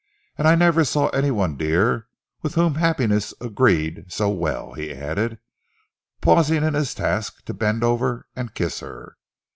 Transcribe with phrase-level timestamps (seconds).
[0.35, 2.07] And I never saw any one, dear,
[2.41, 5.37] with whom happiness agreed so well," he added,
[6.21, 9.17] pausing in his task to bend over and kiss her.